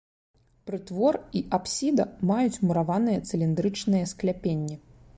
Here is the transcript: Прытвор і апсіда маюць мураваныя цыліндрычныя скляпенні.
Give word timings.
Прытвор 0.69 1.19
і 1.41 1.43
апсіда 1.59 2.03
маюць 2.31 2.61
мураваныя 2.71 3.23
цыліндрычныя 3.29 4.13
скляпенні. 4.15 4.85